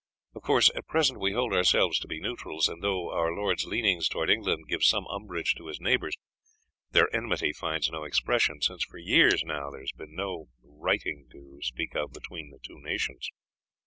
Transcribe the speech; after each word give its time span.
Of 0.33 0.41
course, 0.41 0.71
at 0.73 0.87
present 0.87 1.19
we 1.19 1.33
hold 1.33 1.53
ourselves 1.53 1.99
to 1.99 2.07
be 2.07 2.19
neutrals, 2.19 2.67
and 2.67 2.81
though 2.83 3.11
our 3.11 3.31
lord's 3.31 3.65
leanings 3.65 4.07
towards 4.09 4.31
England 4.31 4.65
give 4.67 4.83
some 4.83 5.05
umbrage 5.11 5.53
to 5.57 5.67
his 5.67 5.79
neighbours, 5.79 6.15
their 6.89 7.07
enmity 7.15 7.53
finds 7.53 7.87
no 7.91 8.03
expression, 8.03 8.61
since 8.63 8.83
for 8.83 8.97
years 8.97 9.43
now 9.43 9.69
there 9.69 9.81
has 9.81 9.91
been 9.91 10.15
no 10.15 10.47
righting 10.63 11.27
to 11.33 11.59
speak 11.61 11.95
of 11.95 12.13
between 12.13 12.49
the 12.49 12.57
two 12.63 12.79
nations. 12.81 13.29